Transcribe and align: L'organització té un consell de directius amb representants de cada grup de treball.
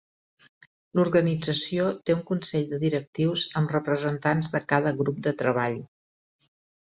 L'organització 0.99 1.83
té 2.09 2.15
un 2.15 2.23
consell 2.31 2.65
de 2.71 2.79
directius 2.85 3.43
amb 3.61 3.75
representants 3.75 4.49
de 4.57 4.61
cada 4.73 4.95
grup 5.03 5.19
de 5.29 5.35
treball. 5.43 5.77